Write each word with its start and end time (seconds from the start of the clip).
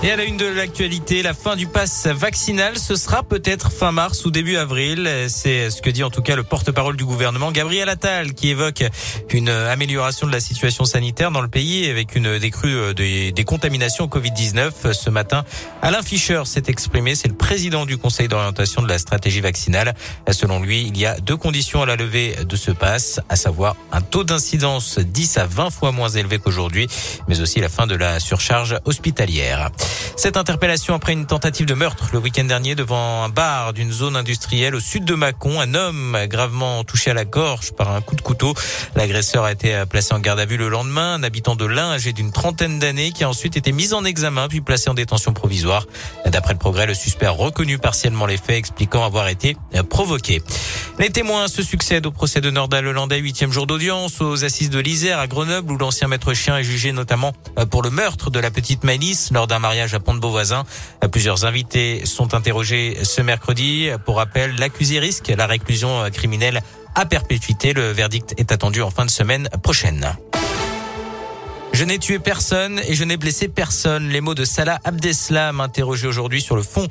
Et 0.00 0.12
à 0.12 0.16
la 0.16 0.22
une 0.22 0.36
de 0.36 0.46
l'actualité, 0.46 1.22
la 1.22 1.34
fin 1.34 1.56
du 1.56 1.66
pass 1.66 2.06
vaccinal, 2.06 2.78
ce 2.78 2.94
sera 2.94 3.24
peut-être 3.24 3.72
fin 3.72 3.90
mars 3.90 4.24
ou 4.24 4.30
début 4.30 4.56
avril. 4.56 5.10
C'est 5.28 5.70
ce 5.70 5.82
que 5.82 5.90
dit 5.90 6.04
en 6.04 6.10
tout 6.10 6.22
cas 6.22 6.36
le 6.36 6.44
porte-parole 6.44 6.96
du 6.96 7.04
gouvernement, 7.04 7.50
Gabriel 7.50 7.88
Attal, 7.88 8.32
qui 8.32 8.50
évoque 8.50 8.84
une 9.30 9.48
amélioration 9.48 10.28
de 10.28 10.32
la 10.32 10.38
situation 10.38 10.84
sanitaire 10.84 11.32
dans 11.32 11.40
le 11.40 11.48
pays 11.48 11.90
avec 11.90 12.14
une 12.14 12.38
décrue 12.38 12.94
des, 12.94 13.32
des 13.32 13.44
contaminations 13.44 14.04
au 14.04 14.06
Covid-19. 14.06 14.92
Ce 14.92 15.10
matin, 15.10 15.44
Alain 15.82 16.02
Fischer 16.02 16.42
s'est 16.44 16.62
exprimé. 16.68 17.16
C'est 17.16 17.28
le 17.28 17.34
président 17.34 17.84
du 17.84 17.98
conseil 17.98 18.28
d'orientation 18.28 18.82
de 18.82 18.88
la 18.88 18.98
stratégie 18.98 19.40
vaccinale. 19.40 19.94
Selon 20.30 20.60
lui, 20.60 20.82
il 20.82 20.96
y 20.96 21.06
a 21.06 21.18
deux 21.18 21.36
conditions 21.36 21.82
à 21.82 21.86
la 21.86 21.96
levée 21.96 22.36
de 22.48 22.56
ce 22.56 22.70
pass, 22.70 23.20
à 23.28 23.34
savoir 23.34 23.74
un 23.90 24.00
taux 24.00 24.22
d'incidence 24.22 25.00
10 25.00 25.38
à 25.38 25.46
20 25.46 25.70
fois 25.70 25.90
moins 25.90 26.08
élevé 26.08 26.38
qu'aujourd'hui, 26.38 26.86
mais 27.26 27.40
aussi 27.40 27.58
la 27.58 27.68
fin 27.68 27.88
de 27.88 27.96
la 27.96 28.20
surcharge 28.20 28.78
hospitalière. 28.84 29.72
Cette 30.16 30.36
interpellation 30.36 30.94
après 30.94 31.12
une 31.12 31.26
tentative 31.26 31.66
de 31.66 31.74
meurtre 31.74 32.08
le 32.12 32.18
week-end 32.18 32.44
dernier 32.44 32.74
devant 32.74 33.22
un 33.22 33.28
bar 33.28 33.72
d'une 33.72 33.92
zone 33.92 34.16
industrielle 34.16 34.74
au 34.74 34.80
sud 34.80 35.04
de 35.04 35.14
Mâcon. 35.14 35.60
Un 35.60 35.74
homme 35.74 36.16
gravement 36.26 36.82
touché 36.82 37.12
à 37.12 37.14
la 37.14 37.24
gorge 37.24 37.72
par 37.72 37.92
un 37.92 38.00
coup 38.00 38.16
de 38.16 38.20
couteau. 38.20 38.54
L'agresseur 38.96 39.44
a 39.44 39.52
été 39.52 39.84
placé 39.88 40.14
en 40.14 40.18
garde 40.18 40.40
à 40.40 40.44
vue 40.44 40.56
le 40.56 40.68
lendemain. 40.68 41.14
Un 41.14 41.22
habitant 41.22 41.54
de 41.54 41.64
l'Ain 41.64 41.92
âgé 41.92 42.12
d'une 42.12 42.32
trentaine 42.32 42.80
d'années 42.80 43.12
qui 43.12 43.22
a 43.22 43.28
ensuite 43.28 43.56
été 43.56 43.70
mis 43.70 43.94
en 43.94 44.04
examen 44.04 44.48
puis 44.48 44.60
placé 44.60 44.90
en 44.90 44.94
détention 44.94 45.32
provisoire. 45.32 45.86
D'après 46.26 46.52
le 46.52 46.58
progrès, 46.58 46.86
le 46.86 46.94
suspect 46.94 47.26
a 47.26 47.30
reconnu 47.30 47.78
partiellement 47.78 48.26
les 48.26 48.38
faits 48.38 48.56
expliquant 48.56 49.04
avoir 49.04 49.28
été 49.28 49.56
provoqué. 49.88 50.42
Les 50.98 51.10
témoins 51.10 51.46
se 51.46 51.62
succèdent 51.62 52.06
au 52.06 52.10
procès 52.10 52.40
de 52.40 52.50
Nordal 52.50 52.84
Lelandais, 52.84 53.18
huitième 53.18 53.52
jour 53.52 53.68
d'audience 53.68 54.20
aux 54.20 54.44
assises 54.44 54.70
de 54.70 54.80
l'Isère 54.80 55.20
à 55.20 55.28
Grenoble 55.28 55.70
où 55.70 55.78
l'ancien 55.78 56.08
maître 56.08 56.34
chien 56.34 56.58
est 56.58 56.64
jugé 56.64 56.90
notamment 56.90 57.34
pour 57.70 57.82
le 57.82 57.90
meurtre 57.90 58.30
de 58.30 58.40
la 58.40 58.50
petite 58.50 58.82
Malice 58.82 59.30
lors 59.30 59.46
d'un 59.46 59.60
mariage 59.60 59.77
à 59.80 60.00
Pont-de-Beauvoisin. 60.00 60.64
Plusieurs 61.10 61.44
invités 61.44 62.04
sont 62.04 62.34
interrogés 62.34 62.98
ce 63.02 63.22
mercredi. 63.22 63.88
Pour 64.04 64.16
rappel, 64.16 64.56
l'accusé 64.58 64.98
risque 64.98 65.28
la 65.28 65.46
réclusion 65.46 66.10
criminelle 66.12 66.62
à 66.94 67.06
perpétuité. 67.06 67.72
Le 67.72 67.90
verdict 67.90 68.34
est 68.38 68.52
attendu 68.52 68.82
en 68.82 68.90
fin 68.90 69.04
de 69.04 69.10
semaine 69.10 69.48
prochaine. 69.62 70.16
Je 71.78 71.84
n'ai 71.84 72.00
tué 72.00 72.18
personne 72.18 72.80
et 72.88 72.94
je 72.96 73.04
n'ai 73.04 73.16
blessé 73.16 73.46
personne. 73.46 74.08
Les 74.08 74.20
mots 74.20 74.34
de 74.34 74.44
Salah 74.44 74.80
Abdeslam, 74.82 75.60
interrogé 75.60 76.08
aujourd'hui 76.08 76.42
sur 76.42 76.56
le 76.56 76.62
fond 76.64 76.88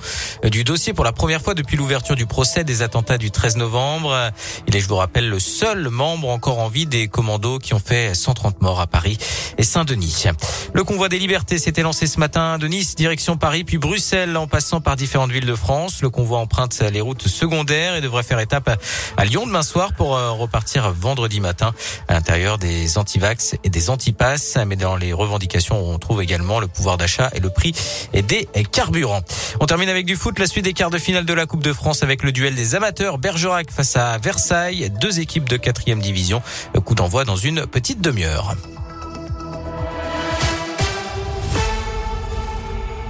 du 0.49 0.63
dossier 0.63 0.93
pour 0.93 1.03
la 1.03 1.11
première 1.11 1.41
fois 1.41 1.55
depuis 1.55 1.75
l'ouverture 1.75 2.15
du 2.15 2.25
procès 2.25 2.63
des 2.63 2.81
attentats 2.81 3.17
du 3.17 3.29
13 3.29 3.57
novembre. 3.57 4.31
Il 4.65 4.77
est, 4.77 4.79
je 4.79 4.87
vous 4.87 4.95
rappelle, 4.95 5.27
le 5.27 5.39
seul 5.39 5.89
membre 5.89 6.29
encore 6.29 6.59
en 6.59 6.69
vie 6.69 6.85
des 6.85 7.09
commandos 7.09 7.59
qui 7.59 7.73
ont 7.73 7.81
fait 7.85 8.15
130 8.15 8.61
morts 8.61 8.79
à 8.79 8.87
Paris 8.87 9.17
et 9.57 9.63
Saint-Denis. 9.63 10.23
Le 10.71 10.85
convoi 10.85 11.09
des 11.09 11.19
libertés 11.19 11.57
s'était 11.57 11.81
lancé 11.81 12.07
ce 12.07 12.17
matin 12.17 12.57
de 12.57 12.67
Nice, 12.69 12.95
direction 12.95 13.35
Paris, 13.35 13.65
puis 13.65 13.79
Bruxelles, 13.79 14.37
en 14.37 14.47
passant 14.47 14.79
par 14.79 14.95
différentes 14.95 15.31
villes 15.31 15.45
de 15.45 15.55
France. 15.55 16.01
Le 16.01 16.09
convoi 16.09 16.39
emprunte 16.39 16.79
les 16.79 17.01
routes 17.01 17.27
secondaires 17.27 17.95
et 17.95 17.99
devrait 17.99 18.23
faire 18.23 18.39
étape 18.39 18.81
à 19.17 19.25
Lyon 19.25 19.47
demain 19.47 19.63
soir 19.63 19.91
pour 19.91 20.11
repartir 20.11 20.93
vendredi 20.93 21.41
matin 21.41 21.73
à 22.07 22.13
l'intérieur 22.13 22.57
des 22.57 22.97
antivax 22.97 23.55
et 23.65 23.69
des 23.69 23.89
antipasses. 23.89 24.55
Dans 24.79 24.95
les 24.95 25.13
revendications, 25.13 25.79
on 25.79 25.97
trouve 25.97 26.21
également 26.21 26.59
le 26.59 26.67
pouvoir 26.67 26.97
d'achat 26.97 27.29
et 27.33 27.39
le 27.39 27.49
prix 27.49 27.73
des 28.13 28.47
carburants. 28.71 29.21
On 29.59 29.65
termine 29.65 29.89
avec 29.89 30.05
du 30.05 30.15
foot, 30.15 30.37
la 30.39 30.47
suite 30.47 30.65
des 30.65 30.73
quarts 30.73 30.89
de 30.89 30.97
finale 30.97 31.25
de 31.25 31.33
la 31.33 31.45
Coupe 31.45 31.63
de 31.63 31.73
France 31.73 32.03
avec 32.03 32.23
le 32.23 32.31
duel 32.31 32.55
des 32.55 32.75
amateurs 32.75 33.17
Bergerac 33.17 33.71
face 33.71 33.95
à 33.95 34.17
Versailles, 34.17 34.91
deux 35.01 35.19
équipes 35.19 35.49
de 35.49 35.57
quatrième 35.57 35.99
division. 35.99 36.41
Coup 36.85 36.95
d'envoi 36.95 37.25
dans 37.25 37.35
une 37.35 37.65
petite 37.65 38.01
demi-heure. 38.01 38.55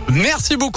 Merci 0.09 0.55
beaucoup. 0.57 0.71